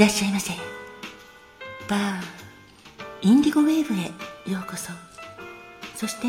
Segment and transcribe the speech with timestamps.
[0.00, 0.54] いらっしゃいませ。
[1.86, 2.20] バー
[3.20, 4.06] インディゴウェーブへ
[4.50, 4.92] ようこそ。
[5.94, 6.26] そして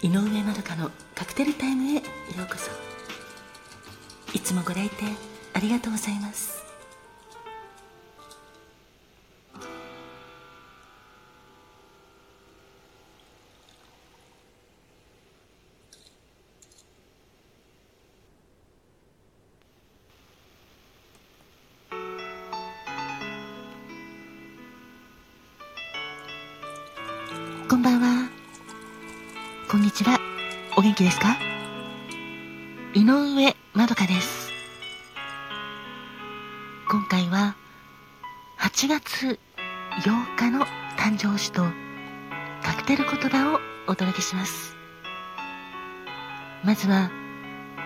[0.00, 2.70] 井上まどかのカクテルタイムへようこそ。
[4.32, 5.16] いつもご来店
[5.54, 6.62] ありがとうございます。
[27.68, 28.28] こんばんは。
[29.68, 30.20] こんにちは。
[30.76, 31.36] お元気ですか？
[32.94, 34.52] 井上まどかです。
[36.88, 37.56] 今回は
[38.60, 39.40] 8月
[39.98, 40.64] 8日の
[40.96, 41.64] 誕生日と
[42.62, 44.76] カクテル言葉をお届けします。
[46.62, 47.10] まずは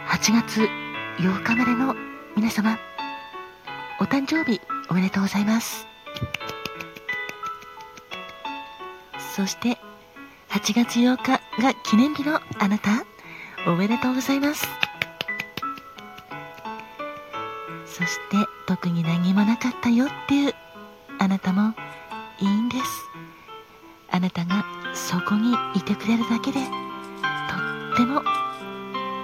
[0.08, 0.68] 8月
[1.16, 1.96] 8日までの
[2.36, 2.78] 皆様、
[3.98, 5.86] お誕生日おめでとうございます。
[9.40, 9.78] そして、
[10.50, 12.90] 8月8日が記念日のあなた、
[13.66, 14.68] おめでとうございます。
[17.86, 20.54] そして、特に何もなかったよっていう
[21.18, 21.72] あなたも
[22.38, 22.84] いいんです。
[24.10, 26.66] あなたがそこにいてくれるだけで、と
[27.94, 28.22] っても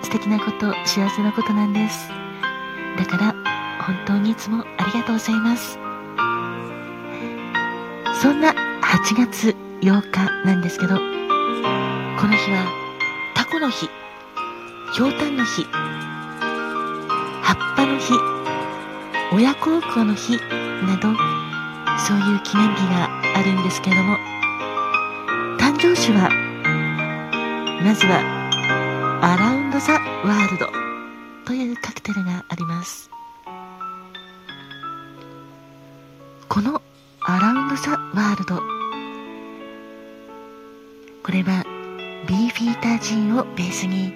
[0.02, 2.08] 素敵なこと、幸せなことなんです。
[2.96, 3.34] だから、
[3.84, 5.78] 本当にいつもありがとうございます。
[8.22, 12.66] そんな8月8日なんですけど、この日は
[13.36, 13.88] タコの日、
[14.92, 15.62] ひょうたんの日、
[17.40, 18.12] 葉っぱの日、
[19.32, 21.14] 親孝行の日など、
[22.04, 24.16] そういう記念日があるんですけれども、
[25.56, 26.30] 誕生日は、
[27.84, 28.18] まずは、
[29.22, 30.66] アラウンド・ザ・ワールド
[31.44, 33.08] というカクテルがあります。
[36.48, 36.82] この
[37.20, 38.75] アラウンド・ザ・ワールド
[41.26, 41.64] これは
[42.28, 44.14] ビーフィータージンをベースに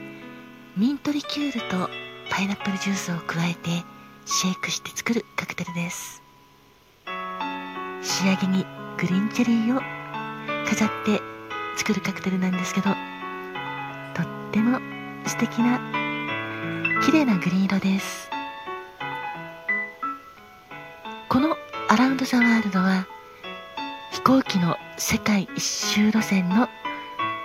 [0.76, 1.90] ミントリキュールと
[2.30, 3.84] パイナップルジュースを加えて
[4.26, 6.22] シェイクして作るカクテルです。
[8.00, 8.64] 仕上げに
[8.96, 9.80] グリーンチェリーを
[10.68, 11.20] 飾って
[11.76, 12.90] 作るカクテルなんですけど
[14.14, 14.78] とっても
[15.26, 15.80] 素敵な
[17.04, 18.30] 綺麗なグリーン色です。
[21.28, 21.56] この
[21.88, 23.08] アラウンド・ザ・ワールドは
[24.12, 26.68] 飛行機の世界一周路線の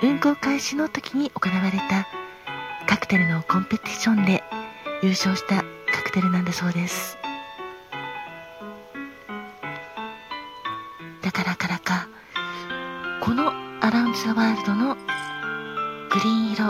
[0.02, 2.08] 運行開始の時に行われた
[2.88, 4.44] カクテルのコンペティションで
[5.02, 7.18] 優勝したカクテルなんだそうです。
[11.22, 12.08] だからからか
[13.22, 13.52] この
[13.82, 15.02] アラウンド・ザ・ワールドのグ
[16.24, 16.68] リーン色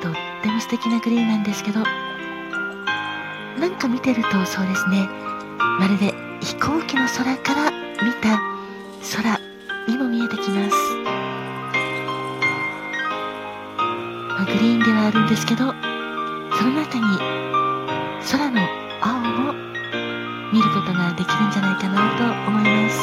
[0.00, 5.08] とっても素敵なグリーンなんですけどなんか見てるとそうですね
[5.80, 8.40] まるで飛行機の空から見た
[9.16, 9.40] 空
[9.88, 11.17] にも見えてきます、
[14.58, 17.04] グリーンではあるんですけどその中に
[18.28, 18.60] 空の
[19.00, 19.52] 青も
[20.52, 22.98] 見ることができるんじゃないかなと思います。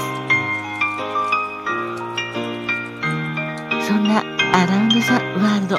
[3.87, 4.19] そんな
[4.53, 5.77] アラウンド・ザ・ワールド。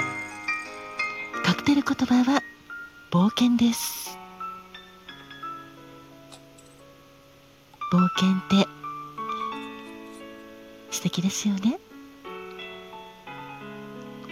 [1.44, 2.42] カクテル言葉は
[3.10, 4.16] 冒険です。
[7.92, 8.66] 冒険って
[10.90, 11.78] 素敵ですよね。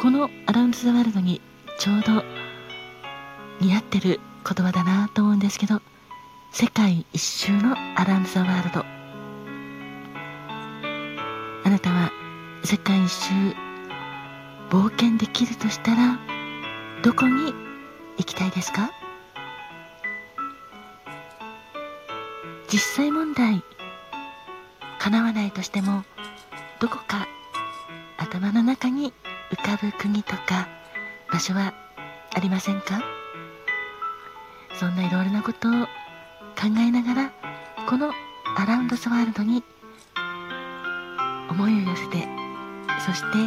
[0.05, 1.41] このアラウンド・ザ・ワールドに
[1.79, 2.23] ちょうど
[3.63, 5.81] 似合ってる言葉だなと思うんですけど
[6.53, 8.85] 世界一周のアラウンド・ザ・ワールド。
[11.65, 12.13] あなたは
[12.65, 13.33] 世界一周
[14.69, 16.19] 冒険できるとしたら
[17.03, 17.55] どこに
[18.19, 18.91] 行きたいですか？
[22.71, 23.65] 実際問題
[24.99, 26.05] 叶わないとしても
[26.79, 27.27] どこか
[28.19, 29.15] 頭の中に
[29.51, 30.69] 浮かぶ国とか
[31.33, 31.75] 場所は
[32.35, 33.03] ありませんか？
[34.75, 35.89] そんないろいろなことを考
[36.79, 37.33] えながら
[37.89, 38.13] この
[38.57, 39.63] アラウンド・ザ・ワールドに
[41.49, 42.27] 思いを寄せて
[43.05, 43.39] そして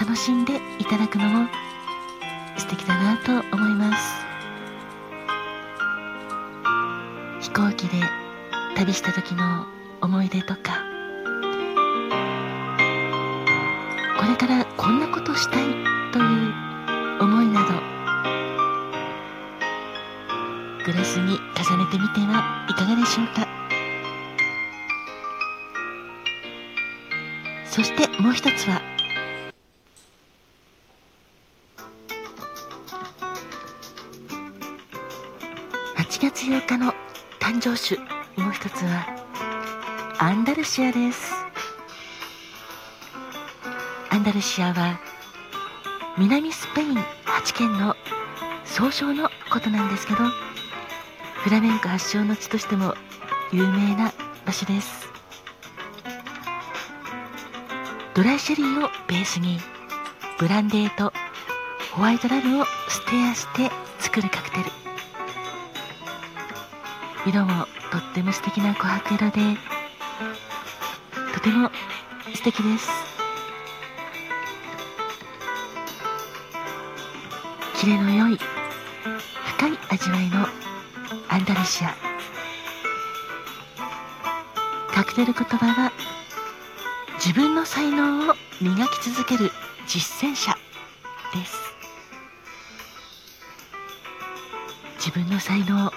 [0.00, 1.48] 楽しんでいただくのも
[2.56, 4.22] 素敵だなと思います。
[7.40, 8.00] 飛行機で
[8.76, 9.66] 旅した時の
[10.00, 10.91] 思い出とか
[14.42, 15.66] からこんなことしたい
[16.10, 16.52] という
[17.20, 17.74] 思いなど
[20.84, 23.46] グラスに重ねてみてはいかがでしょうか。
[27.64, 28.82] そしてもう一つは
[35.98, 36.92] 8月8日の
[37.38, 37.96] 誕生酒。
[38.40, 39.06] もう一つは
[40.18, 41.41] アンダルシアです。
[44.12, 45.00] アンダルシアは
[46.18, 47.96] 南スペイン8県の
[48.66, 50.18] 総称のことなんですけど
[51.42, 52.94] フラメンコ発祥の地としても
[53.52, 54.12] 有名な
[54.44, 55.08] 場所です。
[58.12, 59.58] ドライシェリーをベースに
[60.38, 61.10] ブランデーと
[61.92, 64.64] ホワイトラムをステアして作るカクテル。
[67.24, 69.58] 色もとっても素敵な琥珀色で
[71.32, 71.70] とても
[72.34, 73.11] 素敵です。
[77.82, 78.38] キレの良い
[79.58, 80.46] 深い味わいの
[81.28, 81.92] アンダルシア。
[84.94, 85.92] カクテル言葉は
[87.18, 89.50] 自分の才能を磨き続ける
[89.88, 90.56] 実践者
[91.34, 91.58] です。
[94.98, 95.90] 自分の才能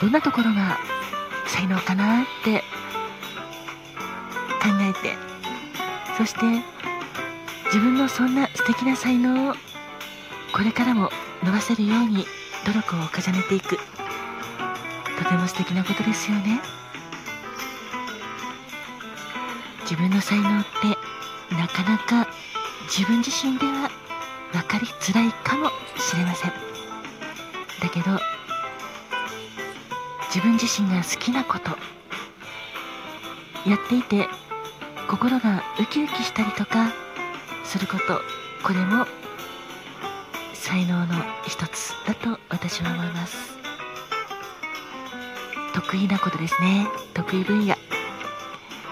[0.00, 0.78] どんなところが
[1.46, 2.60] 才能かなって
[4.62, 5.14] 考えて
[6.16, 6.85] そして
[7.66, 9.54] 自分のそんな素敵な才能を
[10.52, 11.10] これからも
[11.42, 12.24] 伸ばせるように
[12.64, 13.76] 努力を重ねていく。
[15.18, 16.60] とても素敵なことですよね。
[19.82, 22.28] 自分の才能ってなかなか
[22.88, 23.90] 自分自身では
[24.52, 26.52] 分かりづらいかもしれません。
[27.80, 28.18] だけど
[30.28, 31.70] 自分自身が好きなこと
[33.68, 34.28] やっていて
[35.08, 36.92] 心がウキウキしたりとか
[37.66, 38.22] すること
[38.62, 39.06] これも
[40.54, 41.14] 才能の
[41.46, 43.56] 一つだと私は思います。
[45.74, 46.86] 得意なことですね。
[47.12, 47.76] 得意分野。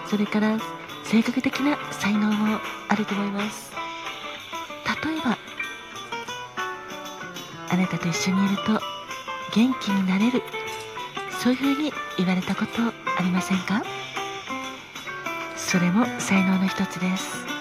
[0.06, 0.58] それから
[1.04, 3.72] 性格的な才能もあると思います。
[5.04, 5.38] 例えば
[7.70, 8.80] あなたと一緒にいると
[9.54, 10.42] 元気になれる。
[11.40, 12.92] そういうふうに言われたことあ
[13.22, 13.82] りませんか？
[15.56, 17.53] それも才能の一つです。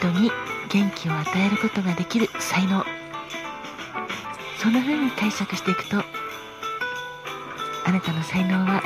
[0.00, 0.30] 人に
[0.70, 2.82] 元気を与えることができる才能。
[4.56, 5.98] そんな風に解釈していくと
[7.84, 8.82] あなたの才能は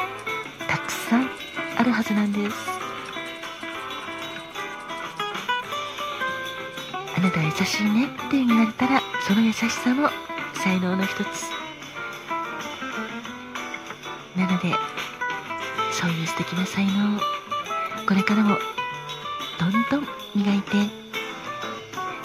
[0.69, 1.29] たくさん
[1.77, 2.57] あるはずなんです。
[7.17, 10.09] あなたは優しいねって言われたらその優しさも
[10.55, 11.51] 才能の一つ。
[14.37, 14.75] なので
[15.93, 17.21] そういう素敵な才能を
[18.07, 18.59] これからも
[19.59, 20.71] どんどん磨いて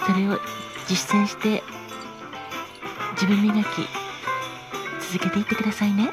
[0.06, 0.40] それを
[0.88, 1.64] 実践して
[3.12, 3.88] 自分磨き
[5.12, 6.12] 続けていってくださいね。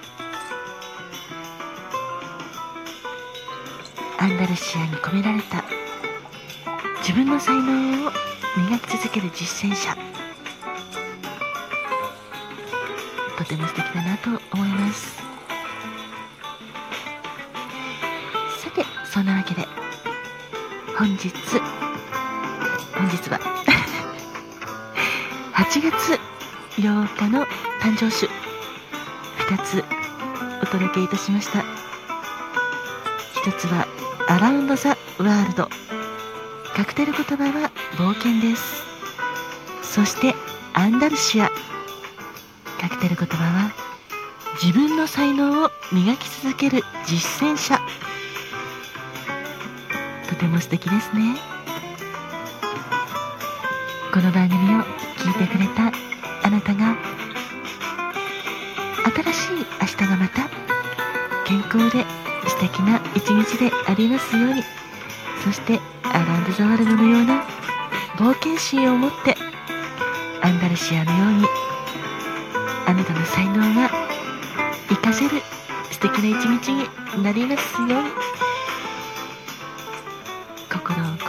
[4.18, 5.64] アンダルシアに込められた
[6.98, 8.12] 自分の才能を
[8.56, 9.96] 磨き続ける実践者。
[13.38, 15.16] とても素敵だなと思います。
[18.58, 19.66] さてそんなわけで
[20.98, 21.30] 本日
[22.94, 23.38] 本日は
[25.52, 26.18] 8月
[26.80, 27.44] 8日の
[27.82, 28.30] 誕生酒
[29.50, 29.84] 2つ
[30.62, 31.58] お届けいたしました。
[33.44, 33.86] 1つは
[34.26, 35.68] アラウンド・ザ・ワールド。
[36.74, 38.82] カクテル言葉は冒険です。
[39.82, 40.34] そして
[40.72, 41.50] アンダルシア。
[42.80, 43.70] カクテル言葉は
[44.62, 47.82] 自分の才能を磨き続ける実践者。
[50.36, 51.34] とても素敵ですね。
[54.12, 54.82] この番組を
[55.16, 55.90] 聞いてくれた
[56.46, 56.94] あなたが
[59.24, 60.50] 新しい明日がまた
[61.46, 62.04] 健康で
[62.48, 64.62] 素敵な一日でありますように
[65.42, 67.42] そしてアランド・ザ・ワルドのような
[68.16, 69.34] 冒険心を持って
[70.42, 71.46] アンダルシアのように
[72.86, 73.90] あなたの才能が
[74.88, 75.40] 活かせる
[75.90, 76.68] 素敵な一日
[77.16, 78.45] になりますように。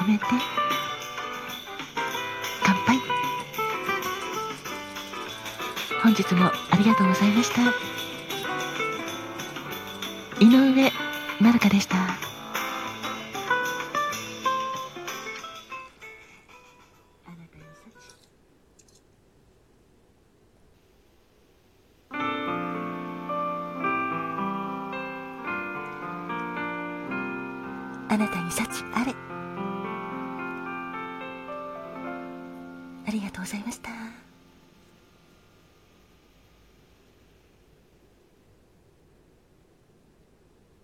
[0.08, 0.24] めて。
[2.64, 2.98] 乾杯。
[6.02, 7.62] 本日もありがとうございました。
[10.40, 10.92] 井上
[11.42, 11.98] まるかでした。
[11.98, 12.08] あ
[17.32, 17.92] なたに幸
[28.10, 29.37] あなたに幸あれ。
[33.08, 34.27] ありがとうございました。